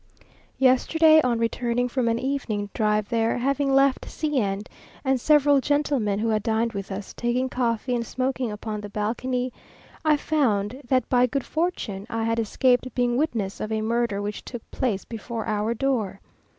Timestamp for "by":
11.07-11.27